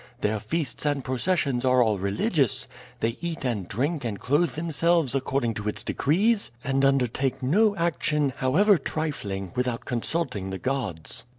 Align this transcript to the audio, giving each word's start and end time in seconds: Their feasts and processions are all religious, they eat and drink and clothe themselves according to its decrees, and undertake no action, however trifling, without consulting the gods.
Their 0.21 0.39
feasts 0.39 0.83
and 0.83 1.03
processions 1.03 1.63
are 1.63 1.83
all 1.83 1.99
religious, 1.99 2.67
they 3.01 3.19
eat 3.21 3.45
and 3.45 3.67
drink 3.67 4.03
and 4.03 4.19
clothe 4.19 4.53
themselves 4.55 5.13
according 5.13 5.53
to 5.53 5.67
its 5.69 5.83
decrees, 5.83 6.49
and 6.63 6.83
undertake 6.83 7.43
no 7.43 7.75
action, 7.75 8.33
however 8.37 8.79
trifling, 8.79 9.51
without 9.55 9.85
consulting 9.85 10.49
the 10.49 10.57
gods. 10.57 11.25